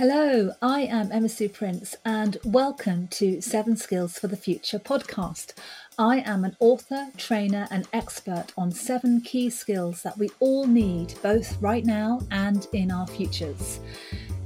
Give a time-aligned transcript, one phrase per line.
[0.00, 5.52] Hello, I am Emma Sue Prince, and welcome to Seven Skills for the Future podcast.
[5.98, 11.12] I am an author, trainer, and expert on seven key skills that we all need
[11.22, 13.80] both right now and in our futures.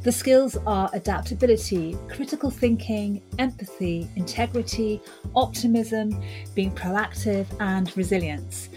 [0.03, 5.01] The skills are adaptability, critical thinking, empathy, integrity,
[5.37, 6.21] optimism,
[6.57, 8.71] being proactive, and resilience.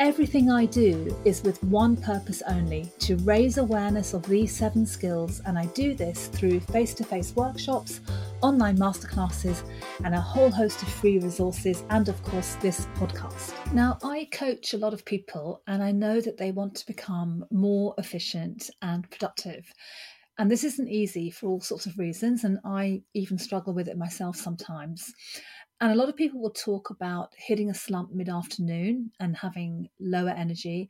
[0.00, 5.40] Everything I do is with one purpose only to raise awareness of these seven skills,
[5.46, 8.00] and I do this through face to face workshops,
[8.42, 9.62] online masterclasses,
[10.04, 13.52] and a whole host of free resources, and of course, this podcast.
[13.72, 17.44] Now, I coach a lot of people, and I know that they want to become
[17.52, 19.72] more efficient and productive.
[20.38, 23.96] And this isn't easy for all sorts of reasons, and I even struggle with it
[23.96, 25.14] myself sometimes.
[25.80, 29.88] And a lot of people will talk about hitting a slump mid afternoon and having
[30.00, 30.88] lower energy.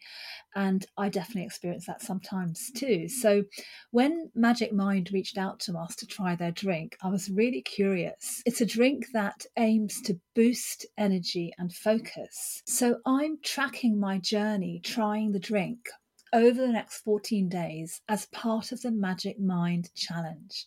[0.55, 3.09] And I definitely experience that sometimes too.
[3.09, 3.45] So
[3.91, 8.42] when Magic Mind reached out to us to try their drink, I was really curious.
[8.47, 12.62] It's a drink that aims to boost energy and focus.
[12.67, 15.89] So I'm tracking my journey trying the drink
[16.33, 20.67] over the next 14 days as part of the Magic Mind Challenge.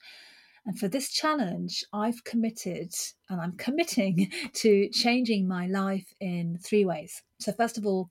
[0.67, 2.91] And for this challenge, I've committed
[3.29, 7.23] and I'm committing to changing my life in three ways.
[7.39, 8.09] So, first of all,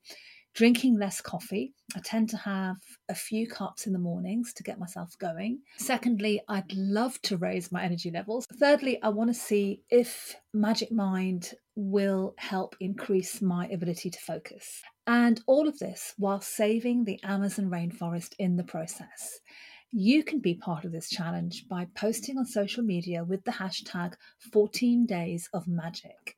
[0.54, 1.74] drinking less coffee.
[1.94, 2.76] I tend to have
[3.10, 5.60] a few cups in the mornings to get myself going.
[5.76, 8.46] Secondly, I'd love to raise my energy levels.
[8.58, 14.80] Thirdly, I want to see if Magic Mind will help increase my ability to focus.
[15.06, 19.40] And all of this while saving the Amazon rainforest in the process.
[19.98, 24.12] You can be part of this challenge by posting on social media with the hashtag
[24.52, 26.36] 14 Days of Magic.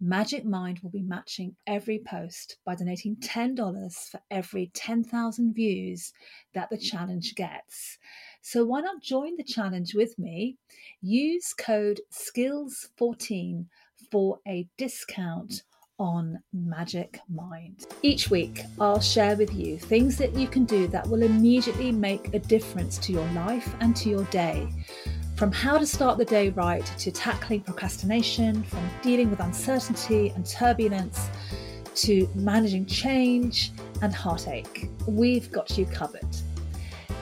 [0.00, 6.12] Magic Mind will be matching every post by donating $10 for every 10,000 views
[6.54, 7.98] that the challenge gets.
[8.42, 10.56] So why not join the challenge with me?
[11.02, 13.66] Use code SKILLS14
[14.12, 15.64] for a discount
[16.00, 17.86] on Magic Mind.
[18.02, 22.34] Each week, I'll share with you things that you can do that will immediately make
[22.34, 24.66] a difference to your life and to your day.
[25.36, 30.44] From how to start the day right to tackling procrastination, from dealing with uncertainty and
[30.44, 31.28] turbulence
[31.96, 36.26] to managing change and heartache, we've got you covered.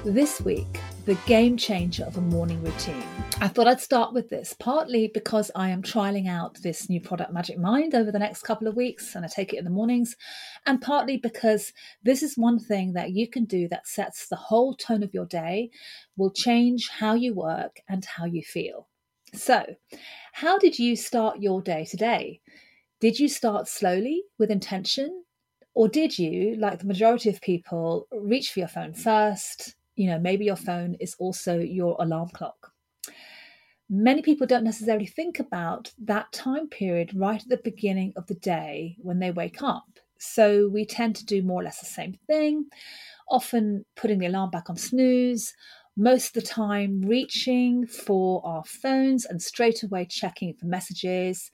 [0.04, 3.02] This week, the game changer of a morning routine.
[3.40, 7.32] I thought I'd start with this, partly because I am trialing out this new product,
[7.32, 10.16] Magic Mind, over the next couple of weeks, and I take it in the mornings,
[10.66, 14.74] and partly because this is one thing that you can do that sets the whole
[14.74, 15.70] tone of your day,
[16.18, 18.86] will change how you work and how you feel.
[19.32, 19.64] So,
[20.34, 22.42] how did you start your day today?
[23.00, 25.24] Did you start slowly with intention?
[25.72, 30.18] Or did you, like the majority of people, reach for your phone first, you know,
[30.18, 32.72] maybe your phone is also your alarm clock.
[33.90, 38.36] Many people don't necessarily think about that time period right at the beginning of the
[38.36, 39.98] day when they wake up.
[40.18, 42.66] So we tend to do more or less the same thing,
[43.28, 45.52] often putting the alarm back on snooze,
[45.96, 51.50] most of the time reaching for our phones and straight away checking for messages,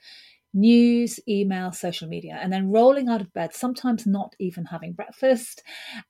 [0.53, 5.63] news, email, social media, and then rolling out of bed, sometimes not even having breakfast,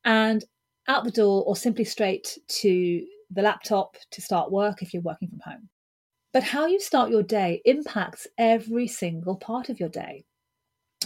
[0.05, 0.45] and
[0.89, 5.29] out the door or simply straight to the laptop to start work if you're working
[5.29, 5.69] from home.
[6.33, 10.25] But how you start your day impacts every single part of your day.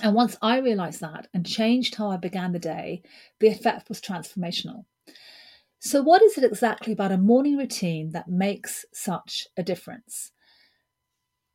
[0.03, 3.03] And once I realized that and changed how I began the day,
[3.41, 4.85] the effect was transformational.
[5.81, 10.33] So, what is it exactly about a morning routine that makes such a difference?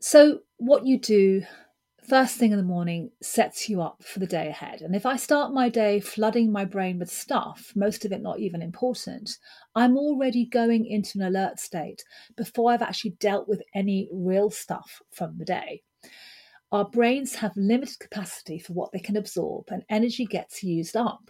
[0.01, 1.43] So, what you do
[2.07, 4.81] first thing in the morning sets you up for the day ahead.
[4.81, 8.39] And if I start my day flooding my brain with stuff, most of it not
[8.39, 9.37] even important,
[9.75, 12.03] I'm already going into an alert state
[12.35, 15.81] before I've actually dealt with any real stuff from the day.
[16.71, 21.29] Our brains have limited capacity for what they can absorb, and energy gets used up.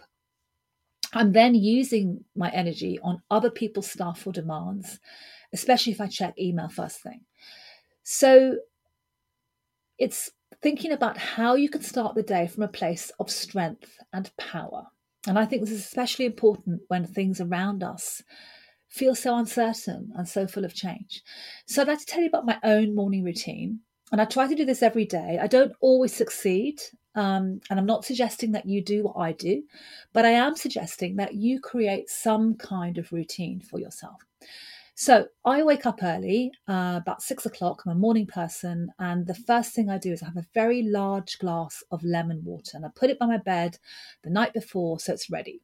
[1.12, 4.98] I'm then using my energy on other people's stuff or demands,
[5.52, 7.20] especially if I check email first thing.
[8.02, 8.56] So
[9.98, 10.30] it's
[10.64, 14.86] thinking about how you can start the day from a place of strength and power.
[15.28, 18.22] And I think this is especially important when things around us
[18.88, 21.22] feel so uncertain and so full of change.
[21.66, 23.80] So I'd like to tell you about my own morning routine.
[24.10, 25.38] And I try to do this every day.
[25.38, 26.80] I don't always succeed.
[27.14, 29.64] Um, and I'm not suggesting that you do what I do,
[30.14, 34.22] but I am suggesting that you create some kind of routine for yourself.
[34.96, 37.82] So I wake up early, uh, about six o'clock.
[37.84, 40.82] I'm a morning person, and the first thing I do is I have a very
[40.82, 43.76] large glass of lemon water, and I put it by my bed
[44.22, 45.60] the night before so it's ready.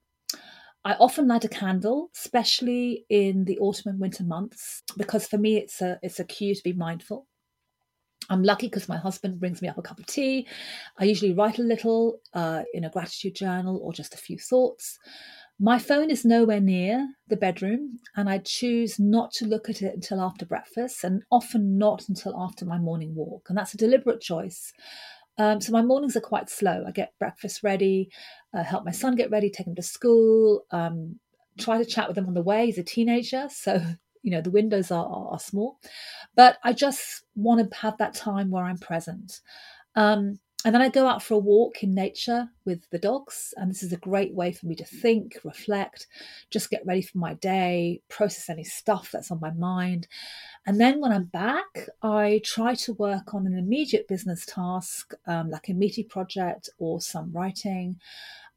[0.85, 5.59] I often light a candle, especially in the autumn and winter months, because for me
[5.59, 7.29] it's a it's a cue to be mindful.
[8.31, 10.47] I'm lucky because my husband brings me up a cup of tea.
[10.99, 14.99] I usually write a little uh, in a gratitude journal or just a few thoughts.
[15.63, 19.95] My phone is nowhere near the bedroom, and I choose not to look at it
[19.95, 23.47] until after breakfast, and often not until after my morning walk.
[23.51, 24.73] And that's a deliberate choice.
[25.37, 26.85] Um, so my mornings are quite slow.
[26.89, 28.09] I get breakfast ready,
[28.55, 31.21] uh, help my son get ready, take him to school, um,
[31.59, 32.65] try to chat with him on the way.
[32.65, 33.83] He's a teenager, so
[34.23, 35.79] you know the windows are, are, are small
[36.37, 39.41] but i just want to have that time where i'm present
[39.97, 43.71] um, and then i go out for a walk in nature with the dogs and
[43.71, 46.07] this is a great way for me to think reflect
[46.51, 50.07] just get ready for my day process any stuff that's on my mind.
[50.67, 55.51] And then when i'm back i try to work on an immediate business task um,
[55.51, 57.99] like a meaty project or some writing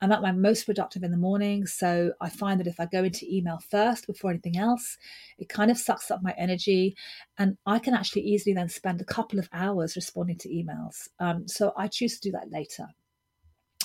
[0.01, 1.65] I'm at my most productive in the morning.
[1.65, 4.97] So I find that if I go into email first before anything else,
[5.37, 6.95] it kind of sucks up my energy.
[7.37, 11.07] And I can actually easily then spend a couple of hours responding to emails.
[11.19, 12.87] Um, so I choose to do that later.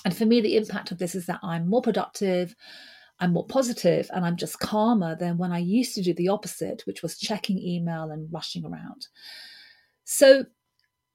[0.04, 2.54] And for me, the impact of this is that I'm more productive.
[3.20, 6.82] I'm more positive and I'm just calmer than when I used to do the opposite,
[6.86, 9.08] which was checking email and rushing around.
[10.04, 10.44] So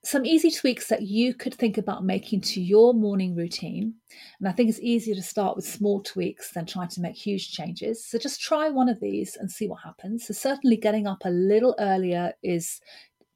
[0.06, 3.94] some easy tweaks that you could think about making to your morning routine.
[4.40, 7.52] And I think it's easier to start with small tweaks than trying to make huge
[7.54, 8.06] changes.
[8.06, 10.28] So just try one of these and see what happens.
[10.28, 12.82] So, certainly getting up a little earlier is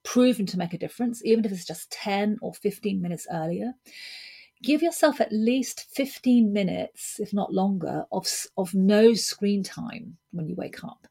[0.04, 3.74] proven to make a difference, even if it's just 10 or 15 minutes earlier.
[4.62, 8.28] Give yourself at least 15 minutes, if not longer, of,
[8.58, 11.08] of no screen time when you wake up.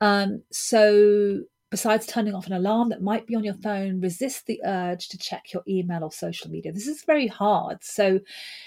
[0.00, 1.42] Um, so
[1.74, 5.18] besides turning off an alarm that might be on your phone, resist the urge to
[5.18, 6.70] check your email or social media.
[6.70, 7.82] This is very hard.
[7.82, 8.20] So,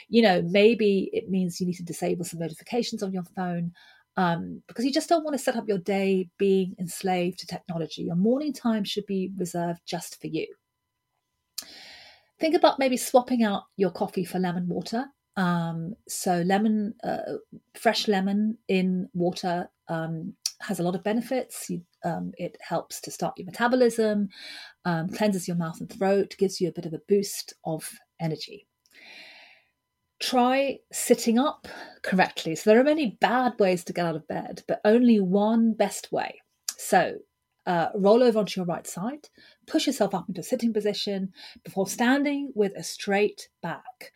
[0.10, 3.72] you know, maybe it means you need to disable some notifications on your phone
[4.18, 8.02] um, because you just don't want to set up your day being enslaved to technology.
[8.02, 10.46] Your morning time should be reserved just for you.
[12.42, 15.06] Think about maybe swapping out your coffee for lemon water.
[15.38, 17.38] Um, so, lemon, uh,
[17.74, 21.70] fresh lemon in water um, has a lot of benefits.
[21.70, 24.30] You, um, it helps to start your metabolism,
[24.86, 27.90] um, cleanses your mouth and throat, gives you a bit of a boost of
[28.20, 28.68] energy.
[30.20, 31.68] Try sitting up
[32.02, 32.56] correctly.
[32.56, 36.12] So, there are many bad ways to get out of bed, but only one best
[36.12, 36.42] way.
[36.78, 37.18] So,
[37.68, 39.28] uh, roll over onto your right side,
[39.68, 41.34] push yourself up into a sitting position
[41.66, 44.14] before standing with a straight back.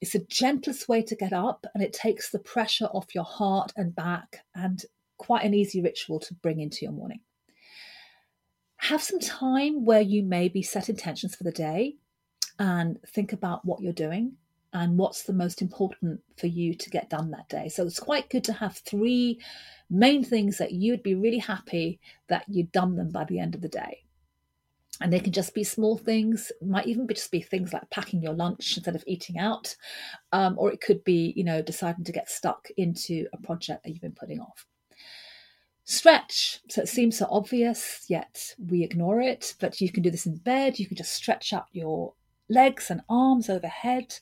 [0.00, 3.72] It's the gentlest way to get up and it takes the pressure off your heart
[3.76, 4.82] and back and
[5.18, 7.20] quite an easy ritual to bring into your morning.
[8.88, 11.96] Have some time where you maybe set intentions for the day
[12.58, 14.32] and think about what you're doing
[14.74, 17.70] and what's the most important for you to get done that day.
[17.70, 19.40] So it's quite good to have three
[19.88, 21.98] main things that you'd be really happy
[22.28, 24.04] that you'd done them by the end of the day.
[25.00, 28.22] And they can just be small things, might even be just be things like packing
[28.22, 29.74] your lunch instead of eating out,
[30.32, 33.92] um, or it could be, you know, deciding to get stuck into a project that
[33.92, 34.66] you've been putting off.
[35.84, 36.60] Stretch.
[36.70, 39.54] So it seems so obvious, yet we ignore it.
[39.60, 40.78] But you can do this in bed.
[40.78, 42.14] You can just stretch out your
[42.48, 44.16] legs and arms overhead.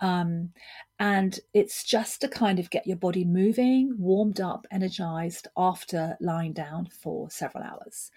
[0.00, 0.50] Um,
[0.98, 6.52] and it's just to kind of get your body moving, warmed up, energized after lying
[6.52, 8.10] down for several hours.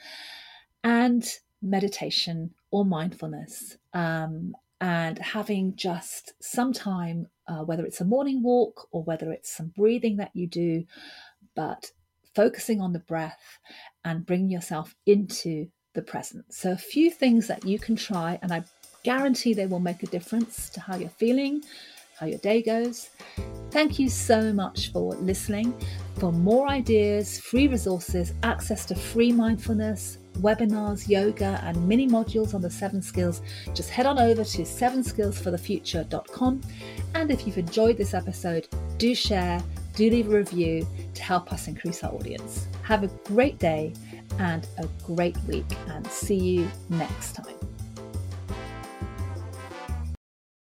[0.84, 1.26] And
[1.62, 3.78] meditation or mindfulness.
[3.94, 9.50] Um, and having just some time, uh, whether it's a morning walk or whether it's
[9.50, 10.84] some breathing that you do,
[11.56, 11.92] but
[12.36, 13.60] focusing on the breath
[14.06, 16.46] and bringing yourself into the present.
[16.54, 18.64] So, a few things that you can try, and I
[19.04, 21.64] guarantee they will make a difference to how you're feeling,
[22.20, 23.10] how your day goes.
[23.72, 25.74] Thank you so much for listening.
[26.20, 32.62] For more ideas, free resources, access to free mindfulness, webinars, yoga, and mini modules on
[32.62, 33.42] the seven skills,
[33.74, 36.62] just head on over to sevenskillsforthefuture.com.
[37.16, 39.62] And if you've enjoyed this episode, do share
[39.96, 42.68] do leave a review to help us increase our audience.
[42.84, 43.94] Have a great day
[44.40, 47.63] and a great week, and see you next time.